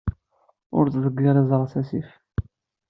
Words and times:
Ur 0.77 0.85
ttḍeggir 0.87 1.35
iẓra 1.41 1.67
s 1.71 1.73
asif. 1.81 2.09